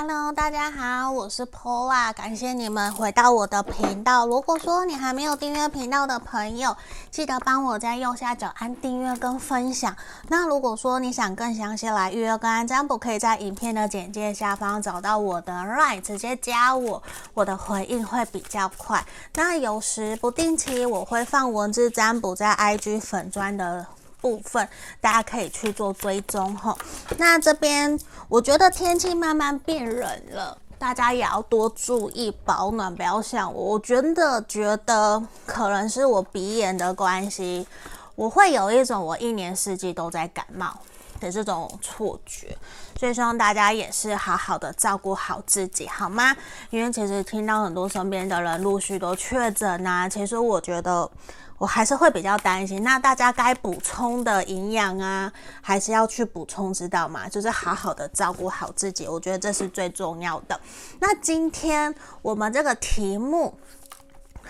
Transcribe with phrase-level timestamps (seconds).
[0.00, 4.28] Hello，大家好，我是 Paula，感谢你们回到我的频道。
[4.28, 6.76] 如果说你还没有订阅频道的朋友，
[7.10, 9.96] 记得帮我在右下角按订阅跟分享。
[10.28, 17.02] 那如果说你想更详细来预约个案占卜，可以在影片的简介下方找到我的 LINE，直接加我，
[17.34, 19.04] 我的回应会比较快。
[19.34, 23.84] 那有时不定期我会放文字占卜在 IG 粉砖的。
[24.20, 24.68] 部分
[25.00, 26.76] 大家可以去做追踪吼。
[27.16, 27.98] 那这边
[28.28, 33.72] 我觉得天气慢慢变冷了，大家也要多注意保暖，不要像我。
[33.72, 37.66] 我真的觉得可能是我鼻炎的关系，
[38.14, 40.76] 我会有一种我一年四季都在感冒
[41.18, 42.56] 的这种错觉。
[42.98, 46.36] 所以希望大家也是好好的照顾好自己，好吗？
[46.70, 51.10] 因为其实听到很多身边的人陆续都确诊啊，其实我觉得。
[51.58, 57.28] 我还是会比较担心，那大家该补充的营养啊，还是要去补充，知道吗？
[57.28, 60.60] 就是好好的照顾好自己，我觉得这是最重要的。
[61.00, 63.58] 那今天我们这个题目。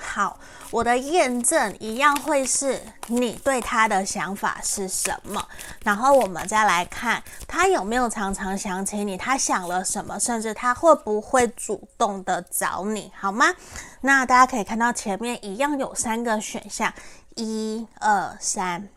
[0.01, 0.39] 好，
[0.71, 5.47] 我的验证一样会是你对他的想法是什么，
[5.83, 13.55] 然后我们再来看他有没有常常想起你，他想了什么，甚至他会不会主动的找你，好吗？
[14.01, 16.93] 那大家可以看到前面一样有三个选项，
[17.35, 18.89] 一二三，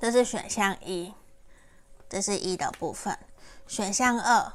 [0.00, 1.12] 这是选项一，
[2.08, 3.18] 这是一的部分，
[3.66, 4.52] 选项二，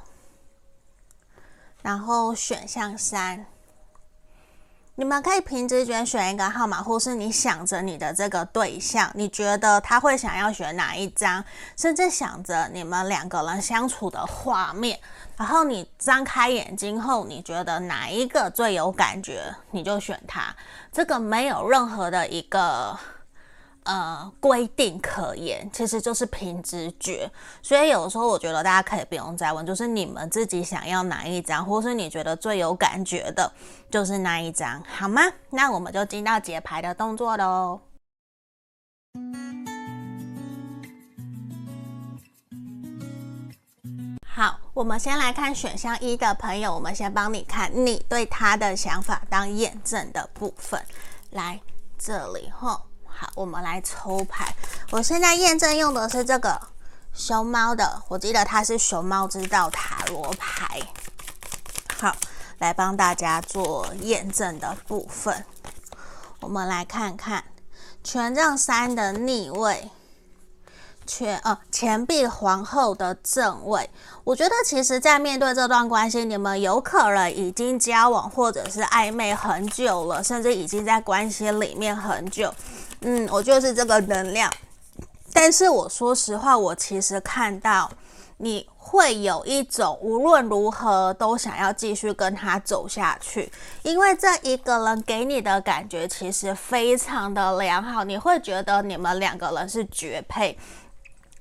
[1.82, 3.46] 然后选项三。
[5.00, 11.42] 你们可以凭直觉选一个号码，或是你想着你的这个对象，你觉得他会想要选哪一张，
[11.74, 15.00] 甚至想着你们两个人相处的画面，
[15.38, 20.54] 然后你张开眼睛后，你觉得哪一个最有感觉，你就选它。
[20.92, 22.94] 这个没有任何的一个。
[23.84, 27.28] 呃，规定可言，其实就是凭直觉。
[27.62, 33.50] 所以有时候我觉得大家可以不用再问，就是你们自己想要哪一张，或是你觉得最有感觉的，
[33.90, 35.22] 就是那一张，好吗？
[35.48, 37.80] 那我们就进到解牌的动作喽。
[44.28, 50.80] 好，我们先来看选项一的朋友，我们先帮你看你对他的想法当验证的部分，
[51.30, 51.60] 来
[51.98, 52.89] 这里吼。
[53.20, 54.54] 好，我们来抽牌。
[54.90, 56.58] 我现在验证用的是这个
[57.12, 60.80] 熊猫的，我记得它是熊猫之道塔罗牌。
[61.98, 62.16] 好，
[62.60, 65.44] 来帮大家做验证的部分。
[66.40, 67.44] 我们来看看
[68.02, 69.90] 权杖三的逆位。
[71.06, 73.90] 权呃，钱币皇后的正位，
[74.22, 82.54] 我觉得其实，在面对这段关系，你们有可能已经交往或者是暧昧很久了，甚至已经在关系里面很久。
[83.00, 84.52] 嗯，我就是这个能量。
[85.32, 87.90] 但是我说实话，我其实看到
[88.38, 93.50] 你会有一种无论如何都想要继续跟他走下去，
[93.82, 100.58] 因为这一个人给你的感觉其实非常的良好，你会觉得你们两个人是绝配。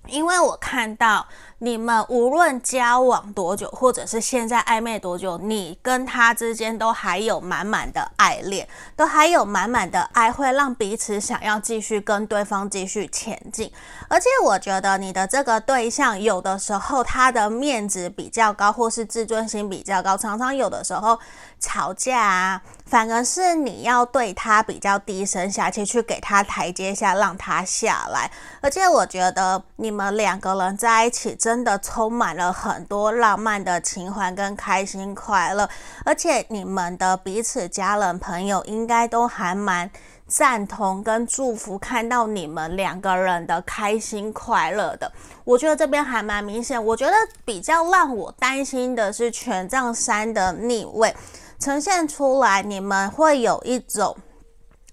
[0.07, 1.27] 因为我看到
[1.59, 13.71] 你们无论交往多久，或者是现在暧昧多久，你跟他之间都还有满满的爱恋，都还有满满的爱，会让彼此想要继续跟对方继续前进。
[14.07, 21.19] 而且我觉得你的这个对象，有的时候他的面子比较高，或是自尊心比较高，常常有的时候
[21.59, 28.31] 吵架啊，反而是你要对他比较低声下气，去给他台阶下，让他下来。
[28.61, 35.69] 而且我觉得你们两个人在一起，真的充满了很多浪漫的情怀跟开心快乐。
[36.05, 39.91] 而且你们的彼此家人朋友应该都还蛮
[40.29, 45.11] 赞同跟祝福，看到你们两个人的开心快乐的。
[45.43, 46.81] 我觉得这边还蛮明显。
[46.85, 47.11] 我觉得
[47.43, 51.13] 比较让我担心的是权杖三的逆位。
[51.59, 54.15] 呈现出来，你们会有一种，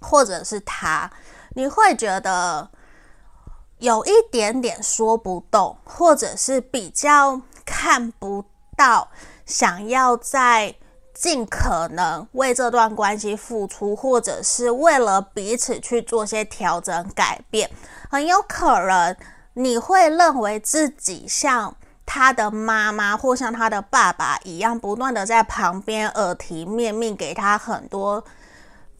[0.01, 1.09] 或者是他，
[1.51, 2.69] 你会觉得
[3.79, 8.45] 有一点点说不动，或者是比较看不
[8.77, 9.09] 到，
[9.45, 10.75] 想要在
[11.19, 17.71] 尽可能为这段关系付出，或者是为了彼此去做些调整改变，
[18.11, 19.17] 很有可能
[19.55, 21.75] 你会认为自己像。
[22.09, 28.25] 他的妈妈或像他的爸爸一样，不断的在旁边耳提面命，给他很多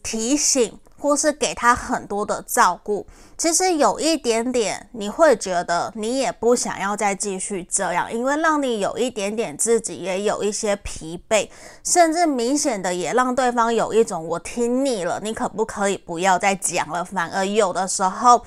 [0.03, 3.05] 提醒，或是给他很多的照顾。
[3.37, 11.49] 其实有一点点，你会觉得你也不想要再继续这样，因为让你有一点点自己也有一些疲惫，
[11.83, 17.05] 甚至明显的也让对方有一种我听腻了，你可不可以不要再讲了？
[17.05, 18.43] 反而有的时候。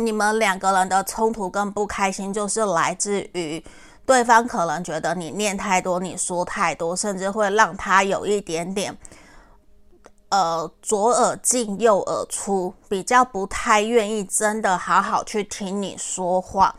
[0.00, 3.60] 你们两个人的冲突跟不开心，就是来自于
[4.06, 8.96] 对方可能觉得你念太多，你说太多，甚至会让他有一点点，
[10.30, 16.74] 呃，左耳进右耳出，比较不太愿意真的好好去听你说话。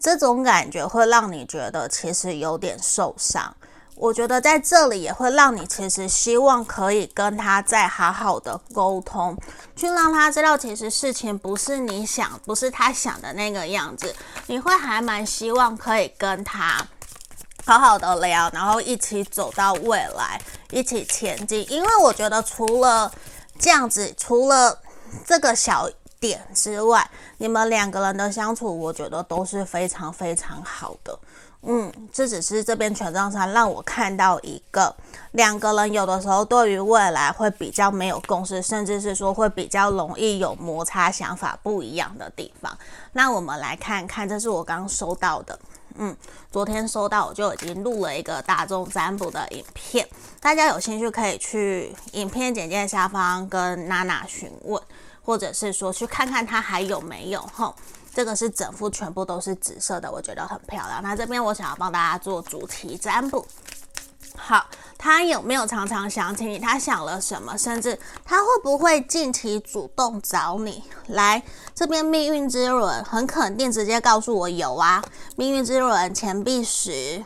[0.00, 3.54] 这种感觉会让你觉得其实有点受伤。
[3.96, 9.36] 我觉得在这里也会让你其实希望可以跟他再好好的沟通，
[9.76, 14.12] 去让他知道其实事情不是你想，不是他想的那个样子。
[14.48, 16.84] 你会还蛮希望可以跟他
[17.66, 20.38] 好好的聊，然后一起走到未来，
[20.70, 21.66] 一起前进。
[21.70, 23.10] 因为我觉得除了
[23.58, 24.78] 这样子，除了
[25.24, 25.88] 这个小
[26.20, 31.18] 点之外，你们两个人的相处，我觉得都是非常非常好的。
[31.62, 34.94] 嗯，这只是这边权杖三让我看到一个
[35.30, 42.76] 两个人有的时候对于未来会比较没有共识，甚至是说会比较容易有摩擦、想法不一样的地方。
[43.12, 45.58] 那我们来看看，这是我刚收到的。
[45.96, 46.16] 嗯，
[46.50, 50.08] 昨天收到，我就已经录了一个大众占卜的影片，
[50.40, 54.80] 大家有兴趣可以去影片简介下方跟娜娜询问。
[55.26, 57.74] 或者是说去看看它还有没有吼，
[58.12, 61.02] 这个是整幅全部都是紫色的，我觉得很漂亮。
[61.02, 63.42] 那这边我想要帮大家做主题占卜，
[64.46, 64.66] 好，
[64.98, 66.58] 他有没有常常想起你？
[66.58, 67.56] 他想了什么？
[67.56, 70.84] 甚至他会不会近期主动找你？
[71.06, 71.42] 来
[71.74, 75.02] 这边命运之轮很肯定直接告诉我有啊，
[75.36, 77.24] 命运之轮钱币十，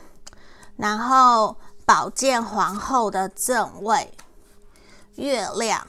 [0.76, 4.14] 然后宝剑皇后的正位，
[5.16, 5.84] 月亮。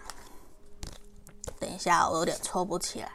[1.59, 3.11] 等一下，我有点抽不起来。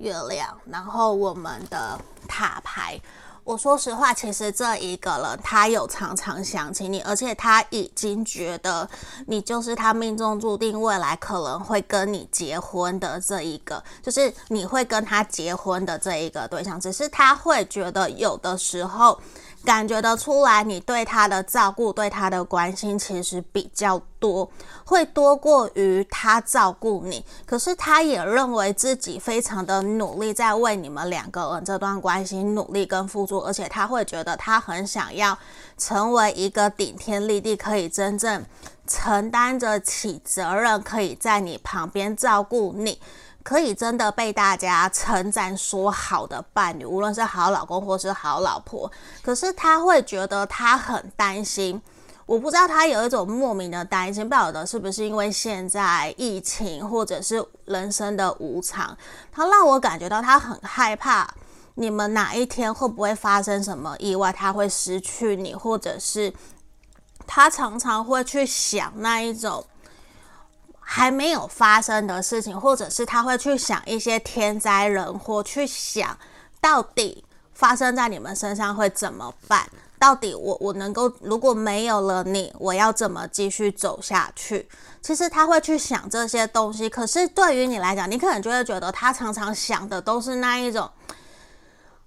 [0.00, 1.96] 月亮，然后我们的
[2.26, 3.00] 塔牌。
[3.44, 8.88] 我说实话，其实这一个人他有常常想起你，而且他已经觉得
[9.26, 16.80] 你就是他命中注定未来可能会跟你结婚的这一个，就是你会跟他结婚的这一个对象。
[16.80, 19.20] 只是他会觉得有的时候。
[19.64, 24.50] 感觉得出来，你对他的照顾、对他的关心其实比较多，
[24.84, 27.24] 会多过于他照顾你。
[27.46, 35.36] 可是他也认为自己非常的努力，在为你们两个人这段关系努力跟付出，而且他会觉得他很想要
[35.78, 38.44] 成为一个顶天立地，可以真正
[38.86, 43.00] 承担着起责任，可以在你旁边照顾你。
[43.44, 48.90] 可以真的被大家称赞说好的伴侣，无论是好老公或是好老婆，
[49.22, 51.80] 可是他会觉得他很担心。
[52.24, 58.96] 我不知道他有一种莫名的担心，不晓得是不是因为现在疫情，或者是人生的无常，
[59.30, 61.28] 他让我感觉到他很害怕，
[61.74, 66.32] 你们哪一天会不会发生什么意外，他会失去你，或者是
[67.26, 69.62] 他常常会去想那一种。
[70.84, 76.16] 还没有发生的事情，或者是他会去想一些天灾人祸，去想
[76.60, 79.68] 到底发生在你们身上会怎么办？
[79.98, 84.68] 到底我我能够如果没有了你，我要怎么继续走下去？
[85.00, 90.90] 其实他会去想这些东西，可是对于你来讲，你可能就会觉得他常常想的都是那一种，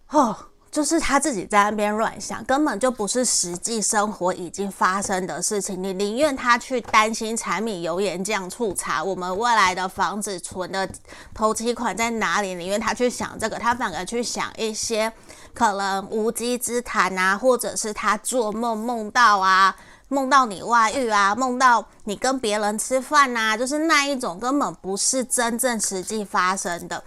[0.09, 0.37] 哦。
[0.69, 5.81] 就是他自己在那边乱想，根本就不是实际生活已经发生的事情。
[5.81, 10.87] 你宁愿他去担心柴米油盐酱醋茶，我们未来的房子存的
[11.33, 12.53] 头期款在哪里？
[12.53, 15.11] 宁愿他去想这个，他反而去想一些
[15.53, 19.75] 可能无稽之谈啊，或者是他做梦梦到啊，
[20.09, 27.03] 梦到你外遇啊，梦到你跟别人吃饭啊，就是那一种根本不是真正实际发生的，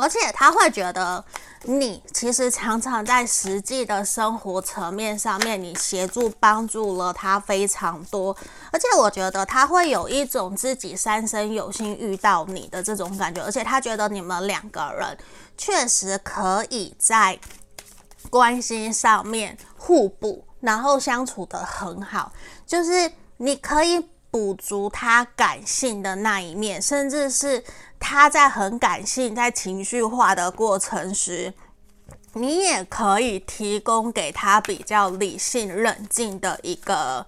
[0.00, 1.22] 而且他会觉得。
[1.64, 8.34] 你其实常常在实际的生活层面上面，你协助帮助了他非常多，
[8.72, 15.18] 而且我觉得他会有一种自己三生有幸遇到你的这种感觉，而且他觉得你们两个人
[15.58, 17.38] 确实可以在
[18.30, 22.32] 关系上面互补，然后相处得很好，
[22.66, 27.62] 就是你可以补足他感性的那一面，甚至是。
[28.00, 31.54] 他在很感性、在情绪化的过程时，
[32.32, 37.24] 你也可以提供给他比较理性、冷静的一个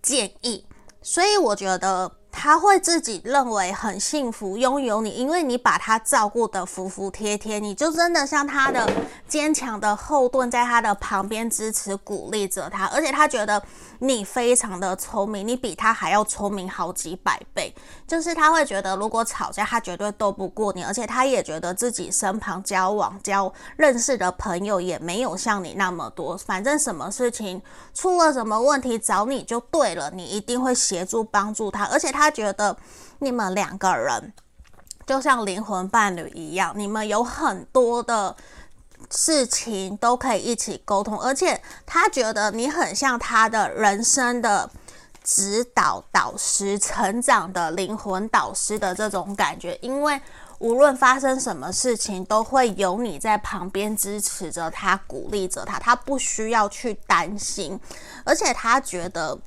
[0.00, 0.64] 建议。
[1.02, 2.12] 所以我觉得。
[2.38, 8.86] 他会自己认为很幸福，拥有你，因为你把他照顾得服服帖帖，你就真的像他的
[9.26, 13.60] 坚强的后盾，在他的旁边支持鼓励着他，而且他觉得
[14.00, 17.74] 你非常的聪明，你比他还要聪明好几百倍。
[18.06, 27.62] 就是他会觉得，如果吵架，他绝对斗不过你，而且他也觉得自己身旁交往交认识的朋友也没有像你那么多，反正什么事情
[27.94, 32.25] 出了什么问题找你就对了，你一定会协助帮助他，而且他。
[32.26, 32.76] 他觉得
[33.20, 34.32] 你们两个人
[35.06, 38.34] 就像灵魂伴侣一样，你们有很多的
[39.12, 44.68] 事情都可以一起沟通，而且他觉得你很像他的人生的
[45.22, 50.20] 指导导师、成长的灵魂导师的这种感觉，因为
[50.58, 57.78] 无论发生什么事情，都会有你在旁边支持着他、鼓励着他，他不需要去担心，
[58.24, 59.38] 而且他觉得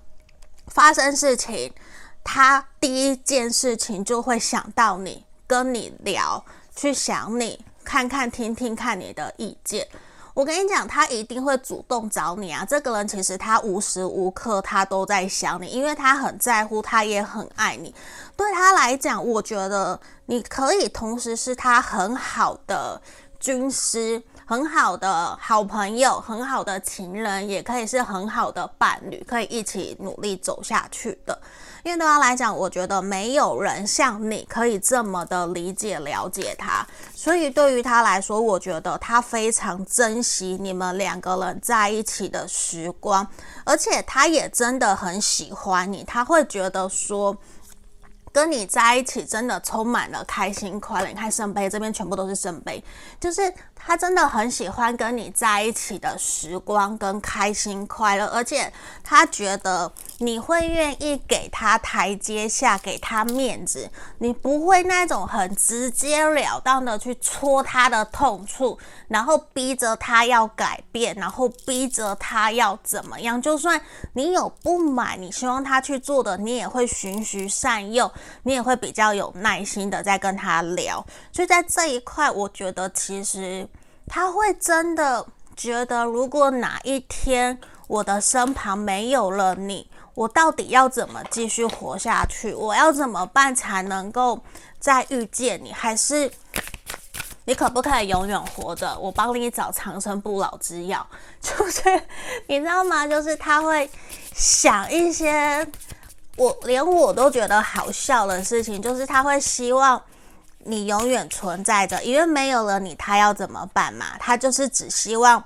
[0.68, 1.74] 发生事情，
[2.24, 6.44] 他第一件事情就会想到你，跟你聊，
[6.76, 7.66] 去想你。
[7.82, 9.88] 看看、听听看你的意见，
[10.36, 12.64] 我跟你讲，他一定会主动找你啊！
[12.64, 17.96] 这个人其实他无时无刻他都在想你，因为他很在乎，他也很爱你。
[18.38, 23.02] 对他来讲，我觉得你可以同时是他很好的
[23.40, 31.42] 军师、很好的好朋友、很好的情人，也可以是很好的伴侣，可以一起努力走下去的。
[31.84, 43.28] 因为对他来讲，我觉得没有人像你可以这么的理解、了解他，所以对于他来说，我觉得他非常珍惜你们两个人在一起的时光，
[43.64, 47.38] 而且他也真的很喜欢你，他会觉得说。
[48.32, 51.08] 跟你在一起真的充满了开心快乐。
[51.08, 52.82] 你看圣杯这边全部都是圣杯，
[53.20, 53.42] 就是
[53.80, 58.72] 他真的很喜欢跟你在一起的时光跟开心快乐，而且
[59.04, 73.42] 他觉得你会愿意给他台阶下，给他面子，你不会那种很直截了当的去戳他的痛处，然后逼着他要改变，然后逼着他要怎么样。
[73.42, 73.82] 就算
[74.14, 78.12] 你有不满，你希望他去做的，你也会循循善诱。
[78.44, 83.69] 你也会比较有耐心的在跟他聊，所以在这一块，我觉得其实
[84.10, 85.26] 他会真的
[85.56, 92.54] 觉得，如果哪一天我的身旁没有了你，我到底要怎么继续活下去？
[92.54, 94.40] 我要怎么办才能够
[94.80, 95.72] 再遇见你？
[95.72, 96.30] 还是
[97.46, 98.98] 你可不可以永远活着？
[99.00, 101.08] 我帮你找长生不老之药，
[101.40, 102.02] 就是
[102.48, 103.08] 你知道吗？
[103.08, 103.90] 就是他会
[104.34, 105.66] 想一些。
[106.36, 110.02] 我连我都觉得好笑的事情，就是他会希望
[110.66, 114.18] 你永远存在着，因为没有了你，他要怎么办嘛？
[114.20, 115.44] 他就是只希望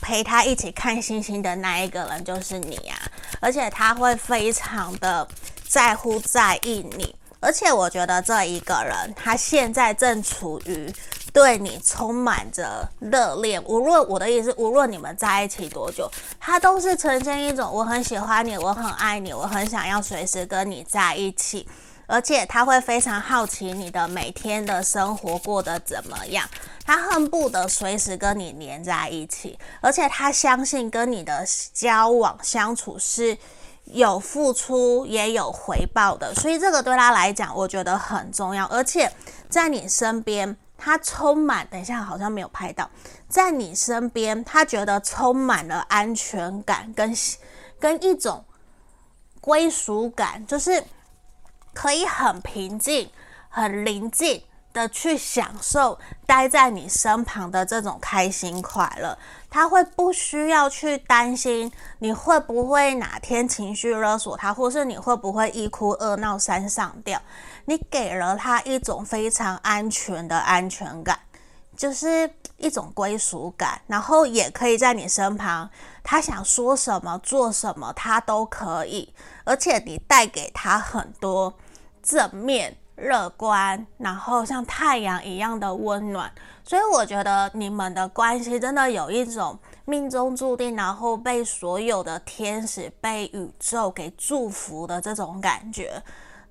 [0.00, 2.96] 陪他一起看星星的那一个人就是你啊，
[3.40, 5.26] 而且他会非常的
[5.66, 10.92] 在乎在意你，而且我觉得这一个人他现在正处于。
[11.34, 16.06] 对你充满着热恋，无论我的意思，无论你们在一起多久，
[16.38, 21.66] 他都是呈现一种我很喜欢你，我很爱你，我很想要随时跟你在一起，
[22.12, 26.46] 而且他会非常好奇你的每天的生活过得怎么样，
[26.84, 31.42] 他恨不得随时跟你黏在一起，而且他相信跟你的
[31.72, 33.36] 交往相处是
[33.84, 39.10] 有付出也有回报的，所以这个对他来讲，我觉得很重要，而且
[39.48, 40.56] 在你身边。
[40.84, 42.90] 他充满，等一下好像没有拍到，
[43.28, 47.14] 在你身边，他觉得充满了安全感跟
[47.78, 48.44] 跟一种
[49.40, 50.82] 归属感，就是
[51.74, 53.10] 可以很平静、
[53.48, 59.18] 很宁静的去享受待在你身旁的这种开心快乐。
[59.50, 67.20] 他会不需要去担心你会不会哪天情绪勒索他，或是你会不会一哭二闹三上吊。
[67.66, 71.18] 你给了他一种非常安全的安全感，
[71.76, 75.68] 就是一种归属感，然后也可以在你身旁，
[76.02, 79.12] 他想说什么做什么他都可以，
[79.44, 81.52] 而且你带给他很多
[82.02, 86.30] 正面、乐观，然后像太阳一样的温暖，
[86.62, 96.02] 所以我觉得你们的关系真的有一种命中注定，然后被所有的天使、被宇宙给祝福的这种感觉。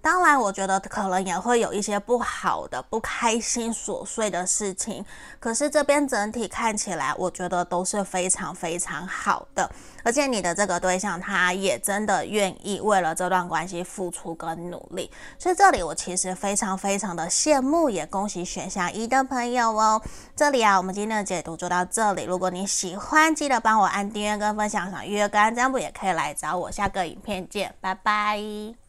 [0.02, 5.06] 当然，我觉得可能也会有一些不好的、不开心、琐碎的事情。
[5.40, 9.70] 可是这边整体看起来，我觉得都是非常非常好的。
[10.04, 15.10] 而且你的这个对象，他也真的愿意为了这段关系付出跟努力。
[15.38, 20.02] 所以这里我其实非常非常的羡慕，也恭喜选项一的朋友哦。
[20.36, 22.24] 这里啊，我们今天的解读就到这里。
[22.24, 24.82] 如果你喜欢，记得帮我按订阅跟分享。
[24.90, 26.72] 想预约个案占卜也可以来找我。
[26.72, 28.81] 下个影片见，拜拜。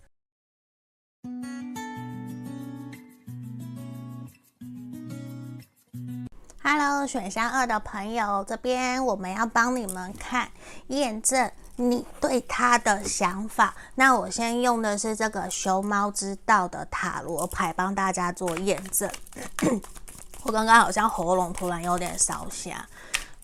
[6.65, 10.49] Hello，选项二的朋友，这边我们要帮你们看
[10.89, 13.75] 验证你对他的想法。
[13.95, 19.09] 那我先用的是这个熊猫之道的塔罗牌帮大家做验证。
[20.43, 22.73] 我刚刚好像喉咙突然有点烧声，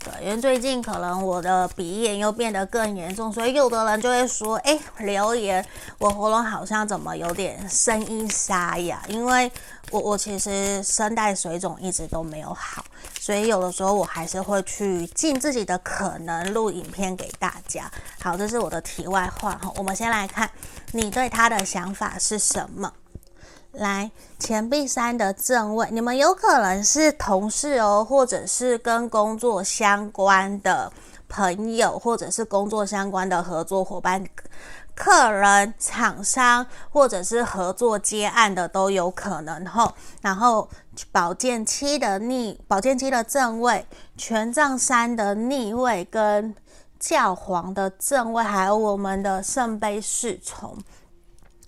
[0.05, 5.65] 对，因为最近可能我的鼻炎又变得更严重，所以有的人就会说，哎，留言
[5.99, 9.51] 我喉咙好像怎么有点声音沙哑，因为
[9.91, 12.85] 我 我其实声带水肿一直都没有好，
[13.21, 17.91] 所以有的时候我还是会去尽自己的可能录影片给大家。
[18.23, 20.49] 好，这是我的题外话哈，我们先来看
[20.93, 22.93] 你对他的想法是什么。
[23.73, 30.91] 来，钱币三的正位，你们有可能是同事哦，或者是跟工作相关的
[31.29, 34.25] 朋友，或者是工作相关的合作伙伴、
[34.95, 39.93] 客人、厂商，或者是合作接案的都有可能吼。
[40.23, 40.69] 然后
[41.13, 46.55] 宝剑七的逆，宝剑七的正位，权杖三的逆位，跟
[46.99, 50.77] 教皇的正位，还有我们的圣杯侍从。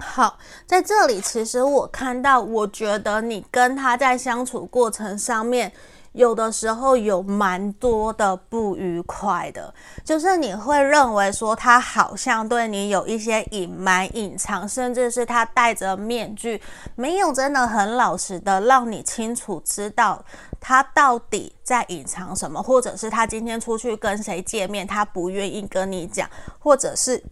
[0.00, 5.70] 好，在这里，其实我看到，我觉得你跟他在相处过程上面，
[6.12, 16.60] 有的时候有蛮多的不愉快的，就是你会认为说他好像对你有一些隐瞒、隐藏，甚至是他戴着面具，
[16.96, 20.24] 没有真的很老实的让你清楚知道
[20.58, 26.28] 他到底在隐藏什么，或者是他今天出去跟谁见面，他不愿意跟你讲，
[26.58, 27.22] 或者是。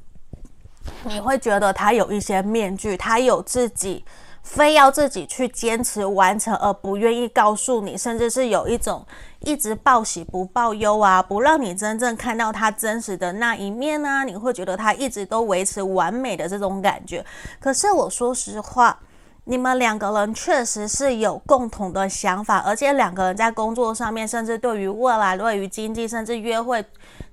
[1.05, 4.05] 你会觉得他有一些面具，他有自己
[4.43, 9.07] 非要自己去坚持完成，而不愿意告诉你，甚至是有一种
[9.41, 14.25] 一直报喜不报忧啊，不让你真正看到他真实的那一面啊。
[14.25, 17.25] 你会觉得他一直都维持完美的这种感觉。
[17.61, 18.99] 可是我说实话，
[19.45, 26.85] 你们两个人确实是有共同的想法，而且两个人在工作上面，甚至对于未来、对于经济，甚至约会。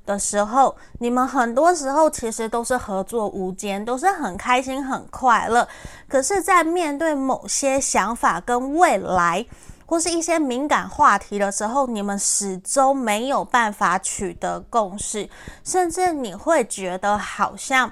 [0.05, 5.67] 的时候，你们很多时候其实都是合作无间，都是很开心、很快乐。
[6.07, 9.45] 可是，在面对某些想法跟未来，
[9.85, 15.29] 或是一些敏感话题的时候，你们始终没有办法取得共识，
[15.63, 17.91] 甚至你会觉得好像。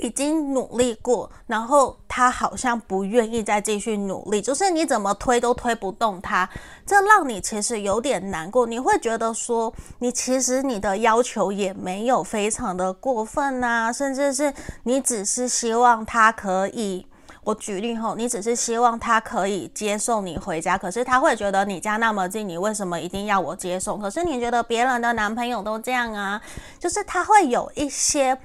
[0.00, 6.48] 已经努力过，然后他好像不愿意再继续努力，就是你怎么推都推不动他，
[6.86, 8.66] 这让你其实有点难过。
[8.66, 14.52] 你会觉得说，你其实你的要求也没有非常的过分呐，甚至是
[14.84, 17.06] 你只是希望他可以，
[17.44, 24.00] 我举例后，你只是希望他可以接送你回家，可是他会觉得你家那么近，你为什么一定要我接送？
[24.00, 26.40] 可是你觉得别人的男朋友都这样啊，
[26.78, 28.38] 就是他会有一些。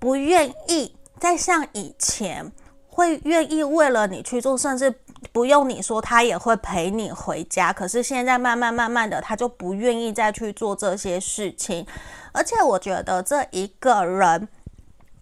[0.00, 2.50] 不愿意再像以前
[2.88, 4.92] 会愿意为了你去做，甚至
[5.30, 7.72] 不用你说，他也会陪你回家。
[7.72, 11.86] 可是现在慢慢慢慢的，他就不愿意再去做这些事情。
[12.32, 14.48] 而且我觉得这一个人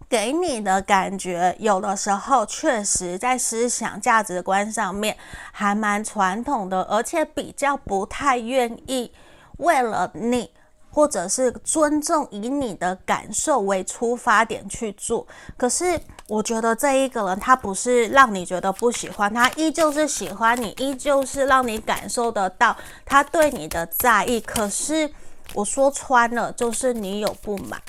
[0.09, 5.17] 给你的感觉，有的时候确实在思想价值观上面
[5.51, 9.11] 还蛮传统的，而且比较不太愿意
[9.57, 10.51] 为了你。
[10.89, 15.25] 或者是尊重以你的感受为出发点去做，
[15.55, 22.75] 可是我觉得这一个人他不是让你觉得不喜欢，他依旧是喜欢你，依旧是让你感受得到
[23.05, 24.41] 他对你的在意。
[24.41, 25.09] 可是
[25.53, 27.81] 我说穿了，就是你有不满。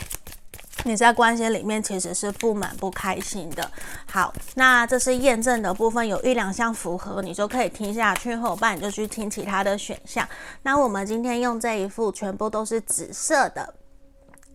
[0.85, 3.71] 你在关系里面其实是不满不开心的。
[4.11, 10.27] 好，那这是验证的部分，有一两项符合，你就可以听下去，后伴你就去听其他的选项。
[10.63, 13.75] 那我们今天用这一副全部都是紫色的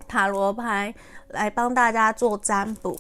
[0.07, 0.93] 塔罗牌
[1.29, 2.99] 来帮大家做占卜，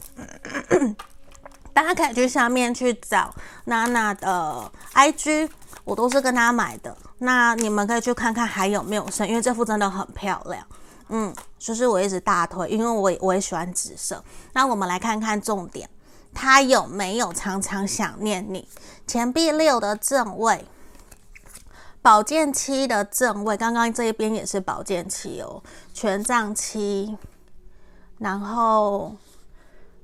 [1.73, 3.33] 大家可以去下面去找
[3.65, 5.49] 娜娜的 IG，
[5.83, 6.95] 我都是跟她买的。
[7.17, 10.65] 那你们可以去看看还有没有剩，因为这副真的很漂亮。
[11.09, 14.23] 嗯，就是我一直大推，因为我我也喜欢紫色。
[14.53, 15.87] 那我们来看看重点，
[16.33, 18.67] 他有没有常常想念你？
[19.05, 20.65] 钱币六的正位，
[22.01, 25.61] 宝剑七的正位，刚刚这一边也是宝剑七哦，
[25.93, 27.15] 权杖七，
[28.17, 29.15] 然后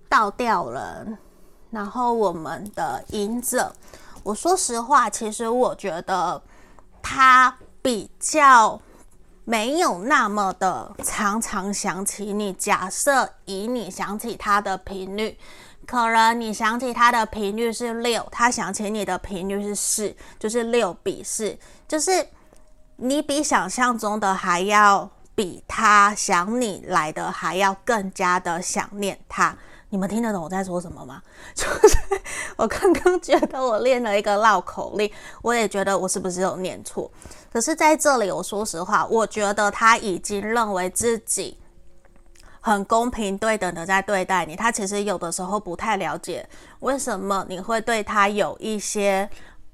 [0.07, 1.17] 倒吊人，
[1.71, 3.73] 然后我们的隐者。
[4.21, 6.39] 我说实话，其实我觉得
[7.01, 8.79] 他比较。
[9.43, 12.53] 没有那么的常常想起你。
[12.53, 15.37] 假设以你想起他的频率，
[15.85, 22.27] 可能你想起他的频率是六，他想起你的频率是四，就是六比四，就是
[22.97, 29.57] 你比想象中的还要比他想你来的还要更加的想念他。
[29.91, 31.21] 你们听得懂我在说什么吗？
[31.53, 31.97] 就是
[32.55, 37.11] 我刚刚觉得我练了一个绕口令，我也觉得我是不是有念错？
[37.51, 41.57] 可是在这里，我说实话，我觉得他已经认为自己
[42.61, 44.55] 很公平对等的在对待你。
[44.55, 46.47] 他其实有的时候不太了解
[46.79, 49.29] 为什么你会对他有一些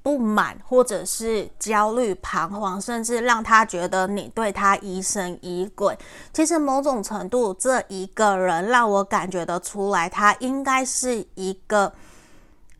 [0.08, 5.94] 不满，或者是焦虑、彷徨，甚至让他觉得你对他疑神疑鬼。
[6.32, 11.92] 其实某种程度，这一个人让我感觉得出来，他应该是一个。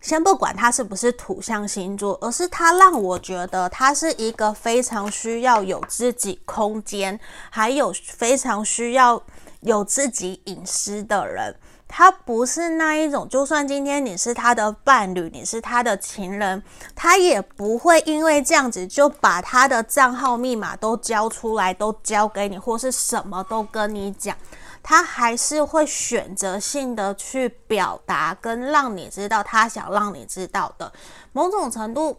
[0.00, 9.22] 先不管他是不是土象星座，而是他让我觉得他是一个非常需要有自己空间，还有非常需要
[9.60, 11.54] 有自己隐私的人。
[11.88, 16.62] 他不是那一种，就算今天你是他的伴侣，你是他的情人，
[16.94, 24.36] 他也不会因为这样子就把他的账号密码都交出来，都交给你，或是什么都跟你讲。
[24.80, 30.90] 他还是会选择性的去表达，跟让你知道他想让你知道的。
[31.32, 32.16] 某种程度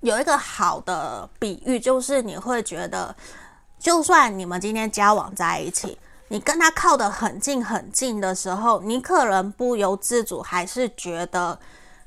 [0.00, 3.14] 有一个好的比喻，就是你会觉得，
[3.78, 5.96] 就算你们今天交往在一起，
[6.30, 11.58] 你跟他靠得很近很近的时候，你可能不由自主还是觉得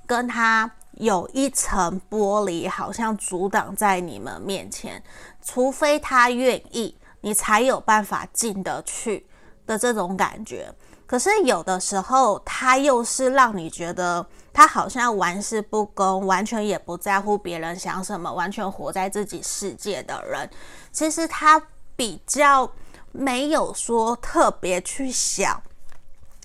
[0.06, 5.04] 跟他有一层玻璃，好像阻挡在你们面前，
[5.42, 9.28] 除非他愿意，你才有办法进得去。
[9.66, 10.70] 的这种感觉，
[11.06, 20.50] 可是有的时候他又是让你觉得他好像玩世不恭，完全也不在乎别人想什么，完全活在自己世界的人。
[20.92, 21.62] 其实他
[21.96, 22.70] 比较
[23.14, 25.62] 没有说特别去想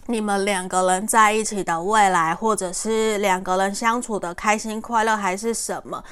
[0.06, 6.04] 你们两个人在一起的未来，或者是两个人相处的开心快乐还是什么。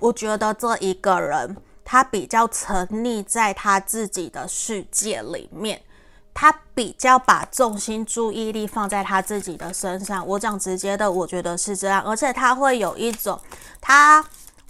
[0.00, 5.82] 我觉得这一个人他比较沉溺在他自己的世界里面。
[6.38, 13.40] 他比较把重心注意力放在他自己的身上，我讲直接的，我觉得是这样，而且他会有一种，
[13.80, 14.22] 他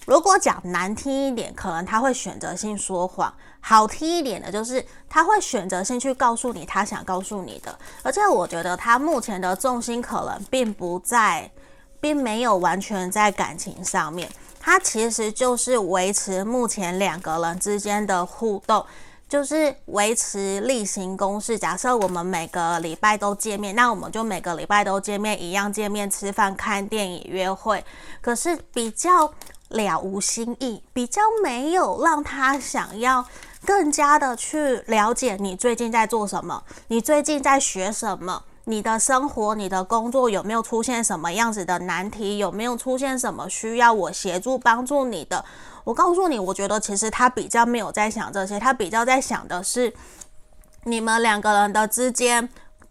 [0.06, 3.28] 如果讲难听一点，可能他会选择性说谎；
[3.68, 7.76] 好听一点的，就是他会选择性去告诉你他想告诉你的。
[8.04, 11.50] 而且我觉得他目前的重心可能并不在，
[12.00, 18.86] 并没有完全在感情上面，他其实就是维持目前两个人之间的互动。
[19.28, 21.58] 就是维持例行公事。
[21.58, 27.84] 假设我们每个礼拜都见面，那我们就每个礼拜都见面，一样见面吃饭、看电影、约会。
[28.20, 29.34] 可是比较
[29.70, 33.26] 了无新意，比较没有让他想要
[33.66, 38.44] 更加的去了解你最近在做什么，你最近在学什么。
[38.68, 42.38] 你的生活、你的工作有没有出现什么样子的难题？
[42.38, 45.44] 有没有出现什么需要我协助帮助你的？
[45.84, 49.94] 我告诉你，我觉得其实他比较没有在想这些，他比较在想的是
[50.82, 52.48] 你们两个人的之间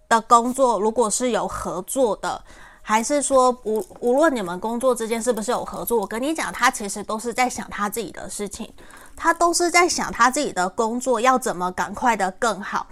[0.08, 2.42] 的工作，如果是有合作的，
[2.82, 8.74] 还是说无无论你们工作之间是不是有合作，我跟你讲，他其实都是在想他自己的事情，
[9.16, 12.88] 他都是在想他自己的工作要怎么赶快的更好。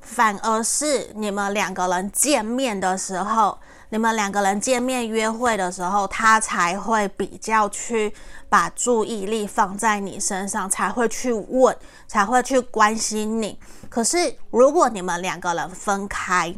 [0.00, 3.58] 反而是你们两个人见面的时候，
[3.90, 8.14] 你们两个人见面约会的时候，他才会比较去
[8.48, 11.76] 把注意力放在你身上，才会去问，
[12.06, 13.58] 才会去关心你。
[13.90, 16.54] 可是如果你们两个人分开，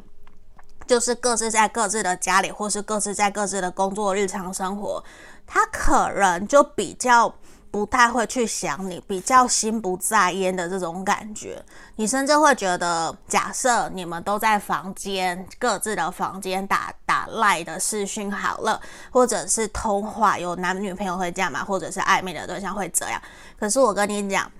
[0.86, 5.02] 就是各自在各自的家里，或是各自在各自的工作日常生活，
[5.44, 7.34] 他可能就比较。
[7.70, 11.62] 不太会去想你，比较心不在焉的这种感觉，
[11.96, 18.80] 你甚至会觉得，假设你们都在房间，各自的房间打打赖的视讯好了，
[19.10, 23.22] 或者是通话，有男女朋友会这样嘛，或者是暧昧的对象会这样。
[23.58, 24.50] 可是我跟你讲。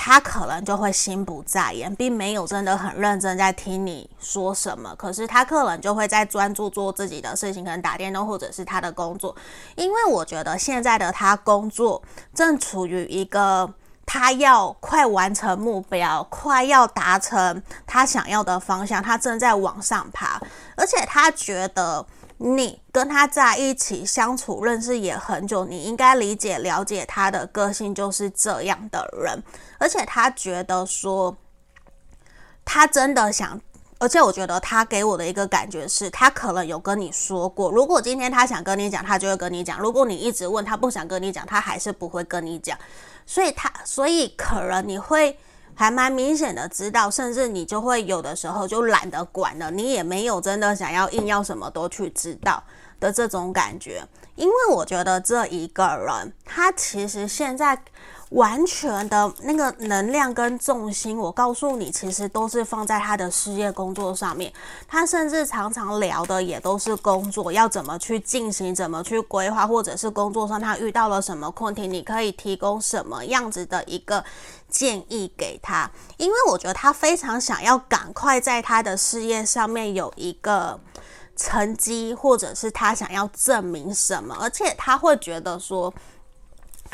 [0.00, 4.94] 他可能就会心不在焉，并没有真的很认真在听你说什么。
[4.96, 9.34] 可是他可能就会在专注做自己的事情，可能打电动或者是他的工作。
[9.74, 12.00] 因为我觉得现在的他工作
[12.32, 13.68] 正处于一个
[14.06, 20.40] 他要快完成目标，快要达成他想要的方向，他正在往上爬，
[20.76, 22.06] 而且他觉得。
[22.40, 29.42] 你跟他在一起相处、认识也很久，你应该理解、了解他的个性就是这样的人，
[29.78, 31.36] 而且他觉得说，
[32.64, 33.60] 他真的想，
[33.98, 42.78] 而且我觉得他给我的一个感觉是，他可能有跟你说过，如果今天他想跟你讲，他就会跟你讲；如果你一直问他不想跟你讲，他还是不会跟你讲。
[43.26, 45.36] 所以他，所以可能你会。
[45.78, 52.60] 还蛮明显的知道，甚至你就会有的时候就懒得管了，你也没有真的想要硬要什么都去知道
[52.98, 54.04] 的这种感觉。
[54.34, 57.80] 因为我觉得这一个人，他其实现在。
[58.30, 64.52] 完全的那个能量跟重心，我告诉你，其实都是放在他的事业工作上面。
[64.86, 74.22] 他甚至常常聊的也都是工作，要怎么去进行，怎么去规划，或者是工作上他遇到了什么问题，你可以提供什么样子的一个
[74.68, 75.90] 建议给他。
[76.18, 80.78] 因为我觉得他非常想要赶快在他的事业上面有一个
[81.34, 85.92] 成绩，或者是他想要证明什么，而且他会觉得说。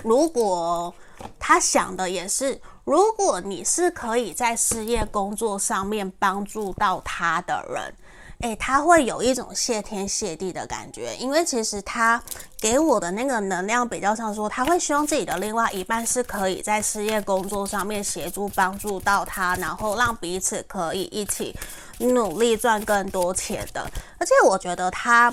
[0.03, 0.93] 如果
[1.39, 7.95] 他想的也是，如果你是可以在事业工作上面帮助到他的人。
[8.41, 12.23] 诶，他会有一种谢天谢地的感觉，因为其实他
[12.61, 21.57] 给我的那个能量比较像说，他会希望自己的另外一半是可以在事业工作上面协助帮助到他，然后让彼此可以一起
[21.99, 23.81] 努力赚更多钱的。
[24.19, 25.33] 而且我觉得他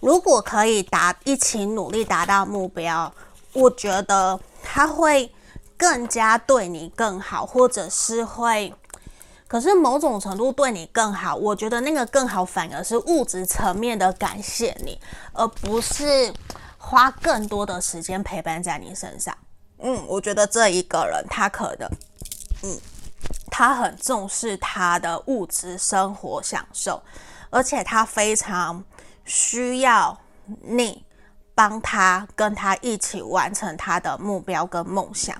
[0.00, 3.12] 如果可以达一起努力达到目标，
[3.52, 4.38] 我觉得
[4.70, 5.32] 他会
[5.78, 8.74] 更加对你更好，或者是会。
[9.46, 15.00] 可是某种程度对你更好，我觉得那个更好反而是物质层面的感谢你，
[15.32, 16.30] 而不是
[16.76, 19.34] 花更多的时间陪伴在你身上。
[19.78, 21.88] 嗯，我觉得这一个人他可能，
[22.62, 22.78] 嗯，
[23.50, 27.02] 他很重视他的物质生活享受，
[27.48, 28.84] 而且他非常
[29.24, 30.18] 需要
[30.60, 31.02] 你
[31.58, 35.36] 帮他跟他一起完成他的目标跟梦想。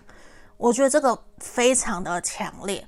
[0.56, 2.84] 我觉得这个非常的强烈。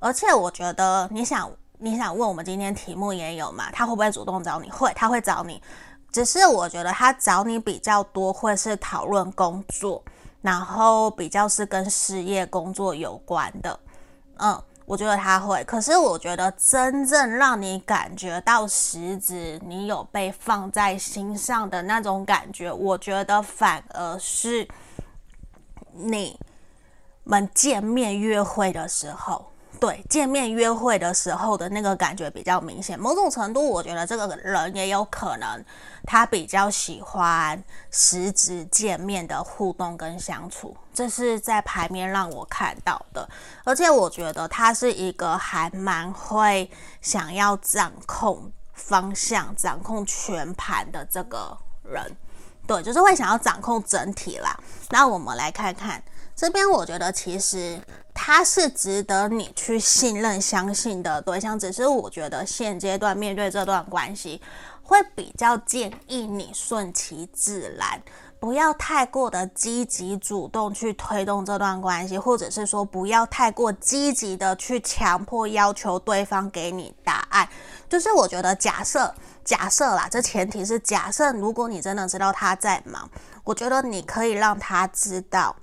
[0.00, 3.70] 而且我觉得你想你想问我们今天题目也有嘛？
[3.70, 4.68] 他会不会主动找你？
[4.68, 5.62] 会，他会找你。
[6.10, 10.02] 只是我觉得他找你比较多，会是讨论工作，
[10.40, 13.78] 然后比较是跟事业工作有关的。
[14.38, 15.62] 嗯，我觉得他会。
[15.64, 24.66] 可是我觉得真正让你感觉到实质你有被放在心上的那种感觉，我觉得反而是
[25.92, 26.38] 你
[27.24, 29.51] 们见面约会的时候。
[29.82, 32.96] 对，见面约会的时候的那个感觉比较明显。
[32.96, 35.64] 某种程度，我觉得这个人也有可能
[36.06, 43.28] 他比较喜欢实质见面的互动跟相处，这是在牌面让我看到的。
[43.64, 52.16] 而且我觉得他是一个还蛮会想要掌控方向、掌控全盘的这个人。
[52.68, 54.56] 对，就是会想要掌控整体啦。
[54.90, 56.00] 那我们来看看。
[56.34, 57.78] 这边我觉得其实
[58.14, 64.40] 他是值得你去信任、相信的对象，只是我觉得现阶段面对这段关系，
[64.82, 68.00] 会比较建议你顺其自然，
[68.38, 77.48] 不要太过的积极主动去推动这段关系，或者是说不要太过积极的去强迫要求对方给你答案。
[77.88, 79.12] 就是我觉得假设
[79.44, 83.10] 假设啦，这前提是假设，如果你真的知道他在忙，
[83.42, 85.56] 我觉得你可以让他知道。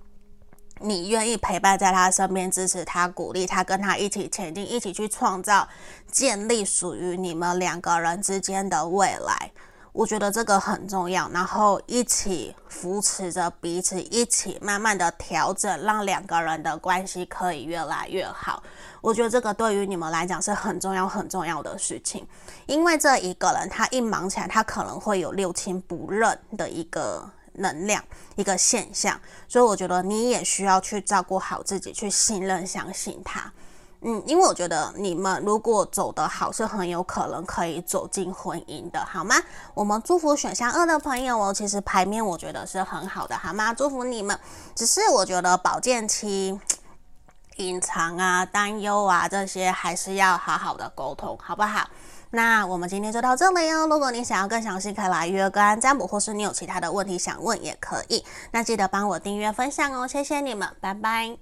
[0.82, 5.68] 你愿意陪伴在他身边，支持他，鼓励他，跟他一起前进，一起去创造、
[6.10, 9.52] 建立属于你们两个人之间的未来。
[9.92, 11.28] 我觉得这个很重要。
[11.34, 18.64] 然后一起扶持着彼此，一起慢慢的调整，让两个人的关系可以越来越好。
[19.02, 22.26] 我觉得这个对于你们来讲是很重要、很重要的事情。
[22.68, 27.30] 因为这一个人他一忙起来，他可能会有六亲不认的一个。
[27.54, 28.04] 能量
[28.36, 33.52] 一个现象，所以我觉得你也需要去照顾好自己，去信任、相信他。
[34.02, 39.36] 嗯，因为我觉得你们如果走得好，是很有可能可以走进婚姻的，好吗？
[39.74, 43.74] 我们祝福选项二的朋友哦，其实牌面我觉得是很好的，好吗？
[43.74, 44.40] 祝福你们。
[44.74, 46.58] 只是我觉得保健期
[47.58, 51.90] 隐藏啊、担忧啊这些，还是要好好的沟通，好不好？
[52.32, 53.88] 那我们今天就到这里哦。
[53.88, 58.24] 如果你想要更详细，可以来约个案占卜，或是你有其他的问题想问，也可以。
[58.52, 61.38] 那记得帮我订阅分享哦，谢谢你们，拜拜。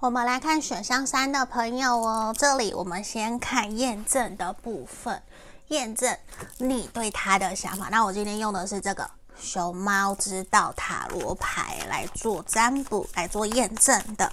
[0.00, 5.22] 我们来看选项三的朋友哦，这里我们先看验证的部分，
[5.68, 6.16] 验证
[6.56, 7.88] 你对他的想法。
[7.90, 9.08] 那我今天用的是这个。
[9.42, 14.32] 熊猫知道塔罗牌来做占卜，来做验证的。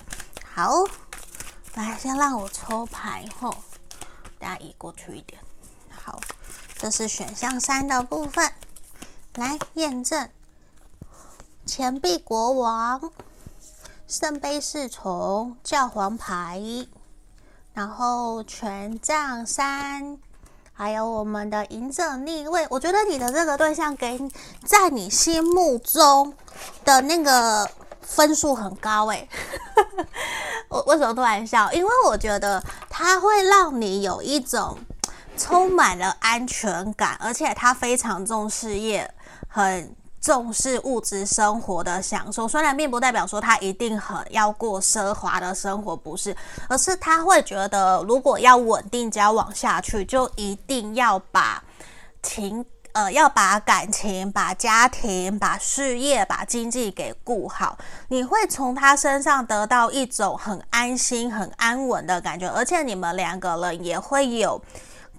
[0.53, 0.71] 好，
[1.73, 3.53] 来先让我抽牌后，
[4.37, 5.41] 大家移过去一点。
[5.89, 6.21] 好，
[6.77, 8.53] 这是选项三的部分，
[9.33, 10.29] 来验证。
[11.65, 13.11] 钱币国王、
[14.07, 16.87] 圣杯侍从、教皇牌，
[17.73, 20.19] 然后权杖三。
[20.79, 24.17] 还有我们的隐者逆位，我觉得你的这个对象给
[24.63, 26.33] 在你心目中
[26.85, 27.69] 的那个
[28.01, 29.27] 分数很高 诶。
[30.69, 31.69] 我为什么突然笑？
[31.73, 34.79] 因为我觉得他会让你有一种
[35.35, 39.13] 充满了安全感，而且他非常重事业，
[39.49, 39.93] 很。
[40.21, 46.35] 重视物质生活的享受，虽然并不代表说他一定很要过奢华的生活，不是，
[46.67, 51.63] 而是他会觉得，如果要稳定交往下去，就一定要把
[52.21, 57.77] 情，呃，要把感情、把家庭、把事业、把经济给顾好。
[58.09, 64.61] 你会从他身上得到一种很安心、很安稳的感觉，而且你们两个人也会有。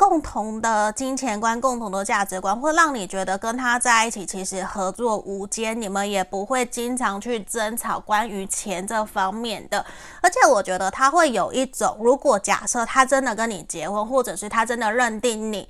[0.01, 9.85] 共同的金钱观、共同的价值观，会让你觉得跟他在一起其实合作无间，你们也不会经常去争吵关于钱这方面的。
[10.23, 15.69] 而且我觉得他会有一种，如果假设他真的跟你结婚，或者是他真的认定你，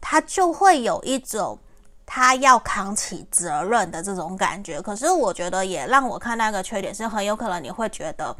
[0.00, 1.56] 他就会有一种
[2.04, 4.82] 他要扛起责任的这种感觉。
[4.82, 8.36] 可是我觉得也让我看到一个缺点，是很有可能你会觉得。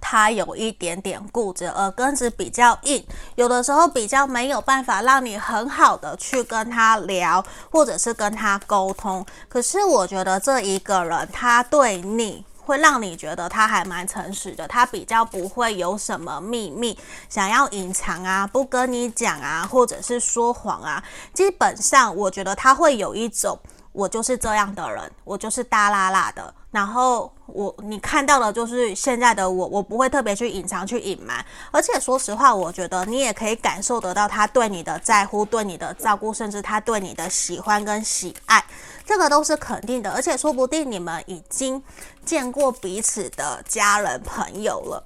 [0.00, 3.04] 他有一点点固执，耳根子比较硬，
[3.34, 9.24] 有的时候比较没有办法让你很好的去跟他聊，或者是跟他沟通。
[9.48, 21.02] 可是我觉得这一个人，他对你会让你觉得他还蛮诚实的，他比较不会有什么秘密想要隐藏啊，不跟你讲啊，或者是说谎啊。
[21.32, 23.58] 基本上，我觉得他会有一种。
[23.94, 26.52] 我就是这样的人，我就是大拉拉的。
[26.72, 31.42] 然后我你看到的就是现在的我，我不会特别去隐藏、去隐瞒。
[31.70, 38.64] 而且说实话，我觉得你也可以感受得到他对你的在乎、对你的照顾，甚至他对你的喜欢跟喜爱，
[39.06, 40.10] 这个都是肯定的。
[40.10, 41.80] 而且说不定你们已经
[42.24, 45.04] 见过彼此的家人朋友了。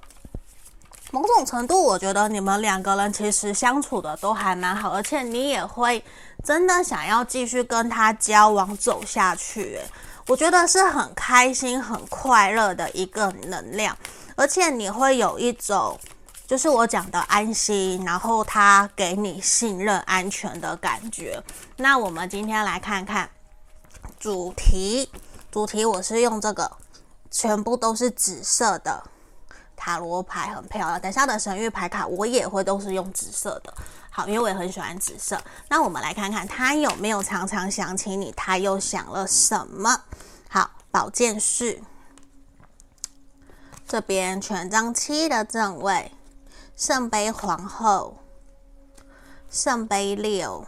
[1.11, 6.03] 某种程度，我觉得你们两个人其实相处的都还蛮好，而且你也会
[6.49, 9.79] 真的想要继续跟他交往走下去。
[10.25, 13.95] 我觉得是很开心、很快乐的一个能量，
[14.35, 15.95] 而且你会有一种
[16.47, 21.39] 就是我讲的安心，然后他给你信任、安全的感觉。
[21.77, 23.29] 那我们今天来看看
[24.19, 25.07] 主题，
[25.51, 26.71] 主题我是用这个，
[27.29, 29.03] 全部都是紫色的。
[29.75, 33.71] 塔罗牌很漂亮，等下的神諭牌卡我也会都是用紫色的。
[34.09, 35.41] 好，因为我也很喜欢紫色。
[35.69, 40.01] 那我们来看看他有没有常常想起你，他又想了什么？
[40.49, 41.79] 好，宝剑四，
[43.87, 46.11] 这边权杖七的正位，
[46.75, 48.17] 圣杯皇后，
[49.49, 50.65] 圣杯六。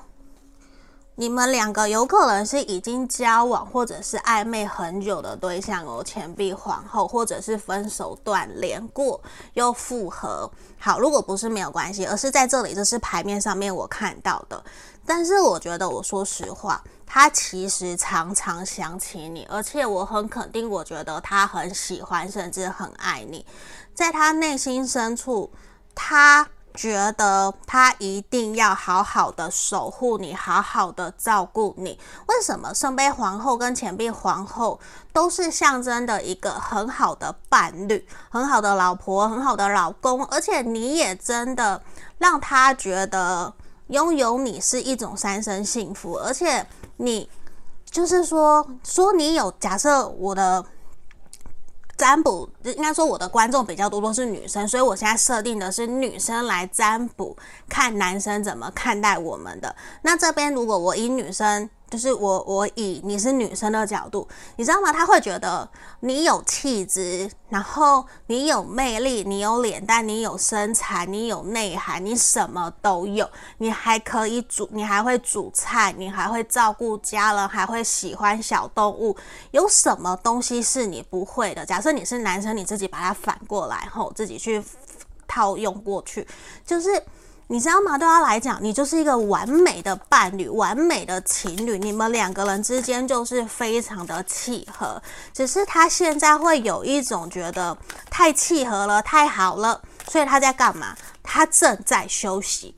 [1.21, 9.21] 你们两个有可能是已经交往或者是暧昧很久的对象哦，钱币皇后，或者是分手断联过
[9.53, 10.49] 又复合。
[10.79, 14.63] 好，如果不是没有关系，而是在这里，这是牌面上面我看到的。
[15.05, 23.45] 但是我觉得，我说实话，他其实常常想起你，而且我很肯定，我觉得他很喜欢，甚至很爱你，
[23.93, 25.51] 在他内心深处，
[25.93, 26.47] 他。
[26.73, 31.99] 觉得他一定要好好的守护你，好好的照顾你。
[32.27, 34.79] 为什么圣杯皇后跟钱币皇后
[35.13, 40.25] 都是象征的一个很好的伴侣、很好的老婆、很好的老公？
[40.25, 41.81] 而且你也真的
[42.17, 43.53] 让他觉得
[43.87, 46.13] 拥有你是一种三生幸福。
[46.15, 46.65] 而且
[46.97, 47.29] 你
[47.89, 50.65] 就是说，说你有，假设我的。
[52.01, 57.37] 占卜应该说我的观众比较多都是女生，所以我现在设定的是女生来占卜，
[57.69, 59.75] 看男生怎么看待我们的。
[60.01, 61.69] 那这边如果我以女生。
[61.91, 64.25] 就是我，我以你是女生的角度，
[64.55, 64.93] 你知道吗？
[64.93, 73.29] 他会觉得你有气质，然后你有魅力，你有脸蛋，你有身材，你有内涵，你什么都有。
[73.57, 79.17] 你还可以煮，你还会煮菜，你还会照顾家人，还会喜欢小动物。
[79.51, 81.65] 有什么东西是你不会的？
[81.65, 84.63] 假设你是男生，你自己把它反过来后，自己去
[85.27, 86.25] 套用过去，
[86.65, 87.03] 就是。
[87.51, 87.97] 你知道吗？
[87.97, 91.77] 对他来讲，你就是一个完美的伴侣，完美的情侣。
[91.77, 95.03] 你们两个人之间就是非常的契合。
[95.33, 97.77] 只是他现在会有一种觉得
[98.09, 100.95] 太契合了，太好了，所以他在干嘛？
[101.21, 102.73] 他正在休息。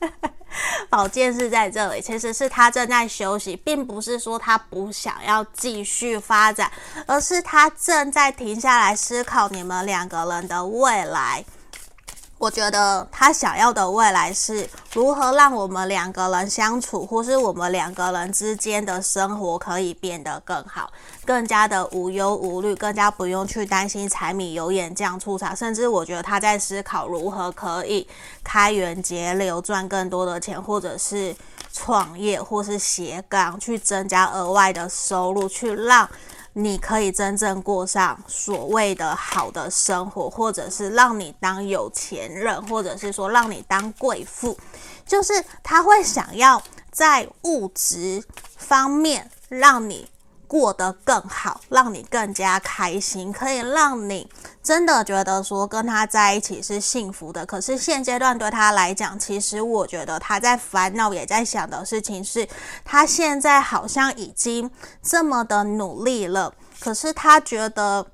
[0.90, 6.70] 宝剑是在这里，其实是他正在休息，并不是说他不想要继续发展，
[7.06, 11.42] 而是他正在停下来思考你们两个人的未来。
[12.38, 20.88] 我觉得他想要的未来是如何让我们两个人相处，或是我们两个人之间的生活可以变得更好，
[21.26, 25.52] 更加的无忧无虑，更加不用去担心柴米油盐酱醋茶。
[25.52, 28.06] 甚至我觉得他在思考如何可以
[28.44, 31.34] 开源节流，赚更多的钱，或者是
[31.72, 36.08] 创业，或是斜杠，去增加额外的收入，去让。
[36.60, 44.58] 你可以真正过上所谓的好的生活，或者是让你当有钱人，或者是说让你当贵妇，
[45.06, 45.32] 就是
[45.62, 46.60] 他会想要
[46.90, 48.20] 在物质
[48.56, 50.08] 方面让你。
[50.48, 54.28] 过得更好，让你更加开心，可以让你
[54.62, 57.46] 真的觉得说跟他在一起是幸福的。
[57.46, 62.48] 可是现阶段对他来讲，其实我觉得他在烦恼，也在想的事情是，
[62.84, 64.68] 他现在好像已经
[65.00, 68.04] 这么的努力了，可是他觉得。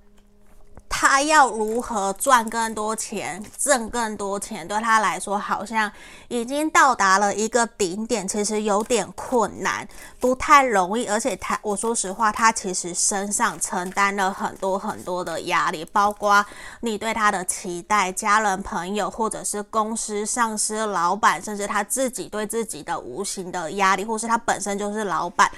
[0.96, 5.90] 他要如何赚更多钱、挣更多钱，对他来说好像
[6.28, 9.86] 已经到达了一个顶点，其实有点困难，
[10.20, 11.04] 不太容易。
[11.06, 16.46] 而且他，我说实话，他其实身上承担了很多很多的压力，包括
[16.80, 25.50] 你对他的期待、家人、朋友，或者是公司上司、老板，甚至他自己对自己的无形的压力，或是他本身就是老板。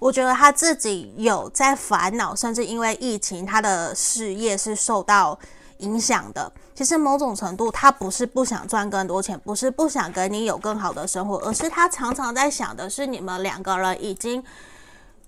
[0.00, 5.38] 我觉得他自己有在烦恼，甚至因为疫情，他的事业是受到
[5.78, 6.50] 影响的。
[6.74, 14.42] 其实某种程度，他不是不想赚更多钱，不是不想跟你有更好的生活，而是他常常在想的是，你们两个人已经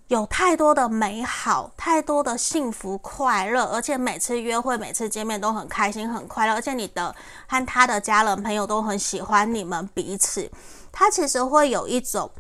[0.09, 7.15] 有太多的美好，太多的幸福快乐，而且每次约会、每次见面都很开心、很快乐，而且你的
[7.47, 10.51] 和他的家人朋友都很喜欢你们彼此。
[10.91, 12.31] 他其实会有一种。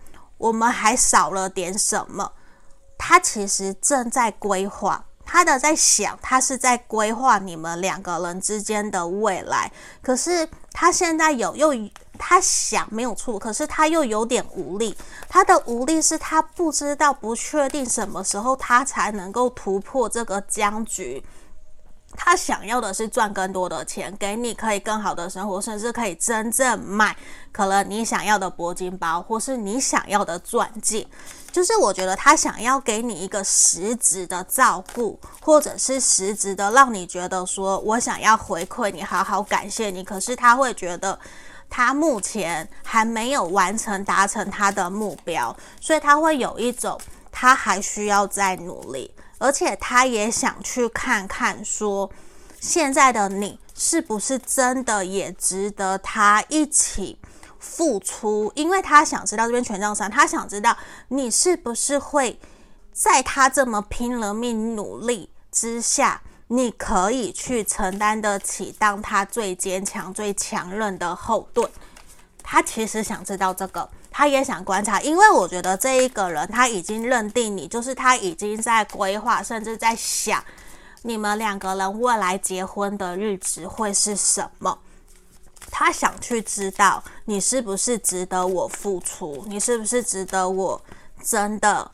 [0.42, 2.32] 我们还少了点什么？
[2.98, 9.70] 他其实正在规划，他的在想，他是在规划你们两个人之间的未来。
[10.02, 11.72] 可是他现在有又
[12.18, 14.96] 他想没有错，可是他又有点无力。
[15.28, 21.24] 他的无力是他不知道、不确定什么时候他才能够突破这个僵局。
[22.16, 27.16] 他想要的是赚更多的钱，给你可以更好的生活，甚至可以真正买
[27.50, 31.06] 可能你想要的铂金包，或是你想要的钻戒。
[31.50, 40.02] 就是我觉得他想要给你一个实质的照顾，或者是实质的让你觉得说我想要回馈你，好好感谢你。
[40.02, 41.18] 可是他会觉得
[41.68, 46.98] 他目前还没有完成达成他的目标，所以他会有一种
[47.30, 49.10] 他还需要再努力。
[49.42, 52.08] 而且他也想去看看，说
[52.60, 57.18] 现在的你是不是真的也值得他一起
[57.58, 58.52] 付出？
[58.54, 60.76] 因为他想知道这边权杖三，他想知道
[61.08, 62.38] 你是不是会
[62.92, 71.68] 在他这么拼了命努力之下，你可以去承担得起，当他最坚强、最强韧的后盾。
[72.44, 73.90] 他其实想知道这个。
[74.14, 80.44] 他也想观察，因为我觉得这一个人他已经认定你，就是他已经在规划，甚至在想
[81.00, 84.78] 你们两个人未来结婚的日子会是什么。
[85.70, 90.78] 他想去知道你是不是值得我付出，你是不是值得我
[91.24, 91.90] 真的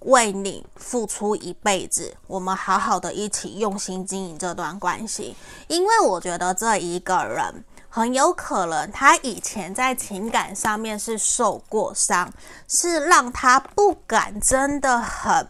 [0.00, 5.36] 为你付出一辈子，我们好好的一起用心经营这段关系。
[5.68, 7.64] 因为我觉得这一个人。
[7.92, 12.32] 很有可能他以前在情感上面是受过伤，
[12.68, 15.44] 是让他不敢真的很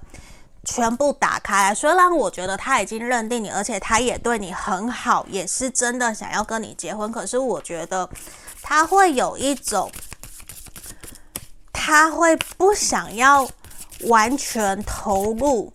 [0.65, 1.75] 全部打开来。
[1.75, 7.13] 虽然我觉得他已经认定你，而且他也对你很好，也是真的想要跟你结婚。
[7.13, 8.09] 可是我觉得
[8.63, 9.93] 他会有一种，
[11.71, 13.47] 他会不想要
[14.07, 15.71] 完全投入。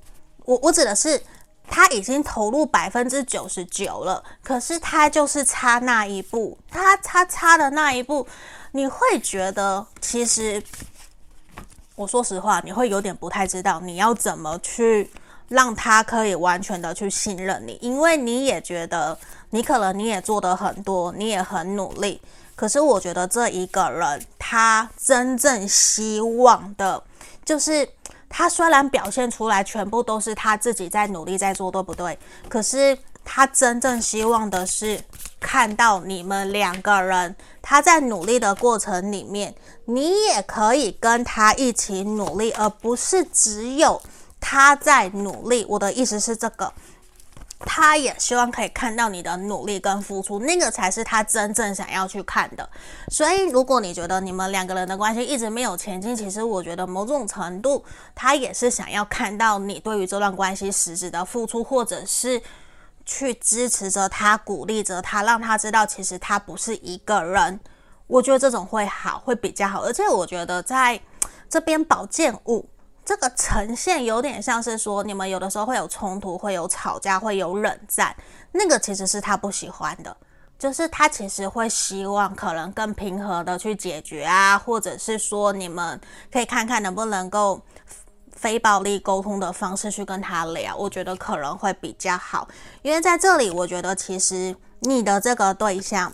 [0.45, 1.21] 我我指的是。
[1.67, 8.25] 他已经投入百分之九十九了，可是他就是差那一步，他他差的那一步，
[8.71, 10.61] 你会觉得其实，
[11.95, 15.09] 我说实话，你会有点不太知道你要怎么去
[15.49, 19.17] 让他可以完全的去信任你，因为你也觉得
[19.49, 22.21] 你可能你也做得很多，你也很努力，
[22.55, 27.03] 可是我觉得这一个人他真正希望的
[27.43, 27.89] 就是。
[28.37, 32.19] 他虽然表现出来全部都是他自己在努力在做，对不对？
[32.49, 34.99] 可是他真正希望的是
[35.39, 39.55] 看到你们两个人，他在努力的过程里面，
[39.85, 44.01] 你也可以跟他一起努力，而不是只有
[44.41, 45.65] 他在努力。
[45.69, 46.73] 我的意思是这个。
[47.59, 52.69] 他也希望可以看到你的努力跟付出，那个才是他真正想要去看的。
[53.09, 57.83] 所以，如果你觉得你们两个人的关系一直没有前进，其实我觉得某种程度
[58.13, 62.41] 他也是想要看到你对于这段关系实质的付出，或者是
[63.05, 67.59] 去支持着他、鼓励着他，让他知道其实他不是一个人。
[68.07, 69.81] 我觉得这种会好，会比较好。
[69.81, 70.99] 而且，我觉得在
[71.49, 72.67] 这边宝剑五。
[73.05, 78.15] 这个呈现有点像是说，你们有的时候会有冲突，会有吵架，会有冷战，
[78.51, 80.17] 那个其实是他不喜欢的，
[80.57, 86.01] 就是他其实会希望可能更平和的去解决啊，或者是说你们
[86.31, 87.61] 可以看看能不能够
[88.31, 92.47] 非暴力沟通的方式去跟他聊，我觉得可能会比较好，
[92.81, 96.11] 因为在这里，我觉得其实你的这个对象，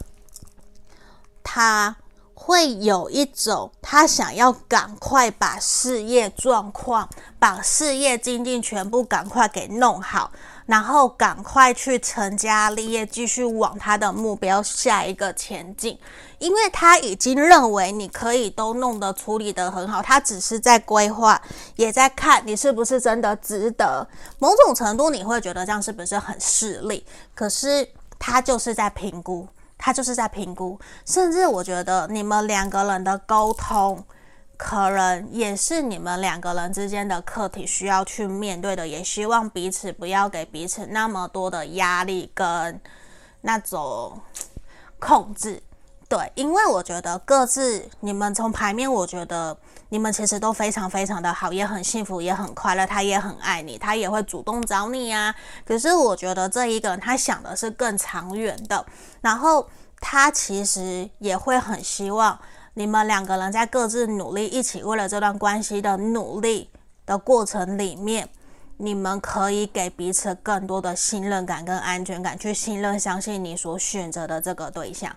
[1.41, 1.95] 他。
[2.43, 10.31] 会有一种他想要赶快把事业状况、把事业经济全部赶快给弄好，
[10.65, 15.95] 然后赶快去成家立业，继续往他的目标下一个前进，
[16.39, 21.39] 因为他已经认为你可以都弄得处理得很好，他只是在规划，
[21.75, 24.05] 也在看你是不是真的值得。
[24.39, 27.05] 某种程度你会觉得这样是不是很势利？
[27.35, 27.87] 可是
[28.17, 29.47] 他就是在评估，
[29.81, 34.05] 他就是在评估，甚至我觉得你们两个人的沟通。
[34.63, 42.79] 可能也是你们两个人之间的课题需要去面对的，也希望彼此不要给彼此那么多的压力跟
[43.41, 44.21] 那种
[44.99, 45.63] 控制。
[46.11, 49.55] 对，因为我觉得各自你们从牌面，我觉得
[49.87, 52.85] 你们其实都非常非常的好，也很幸福，也很快乐。
[52.85, 55.33] 他也很爱你，他也会主动找你啊。
[55.65, 58.85] 可是我觉得这一个人他想的是更长远的，
[59.21, 59.69] 然后
[60.01, 62.37] 他其实也会很希望。
[62.73, 66.69] 你们两个人在各自努力，一起为了这段关系的努力
[67.05, 68.27] 的过程里面，
[68.75, 75.15] 你们可以给彼此更多的信任感跟安全感，去信任、相信你所选择的这个对象，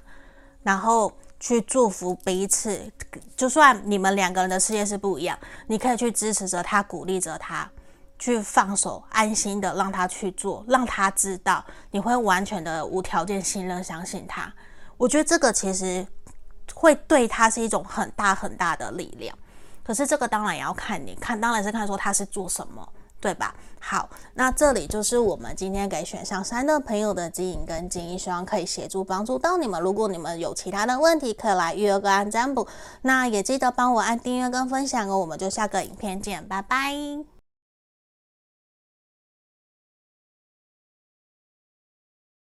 [0.65, 2.93] 然后去祝福彼此。
[3.37, 5.39] 就算你们两个人的事业是不一样，
[5.69, 7.71] 你可以去支持着他，鼓励着他，
[8.19, 14.53] 去放手，安心的让他去做，让他知道你会完全的无条件信任、相信他。
[14.97, 16.05] 我觉得这个其实。
[16.75, 19.37] 会对他是一种很大很大的力量，
[19.85, 22.89] 可是这个当然也要看你看，当然是看说他是做什么，
[23.25, 23.55] 对吧？
[23.81, 29.81] 好，那这里就是我们今天给选项三的朋友的指引跟建议，希望可以协助帮助到你们。
[29.81, 32.69] 如果你们有其他的问题，可以来预约个案占卜，
[33.01, 35.17] 那也记得帮我按订阅跟分享哦。
[35.17, 37.34] 我们就下个影片见，拜拜。